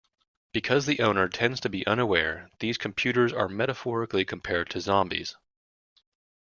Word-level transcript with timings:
Because 0.51 0.87
the 0.87 1.01
owner 1.01 1.29
tends 1.29 1.59
to 1.59 1.69
be 1.69 1.85
unaware, 1.85 2.49
these 2.59 2.75
computers 2.79 3.31
are 3.31 3.47
metaphorically 3.47 4.25
compared 4.25 4.67
to 4.71 4.81
zombies. 4.81 5.35